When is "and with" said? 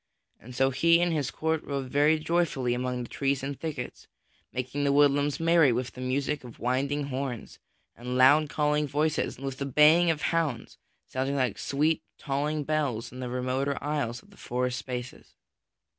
9.37-9.59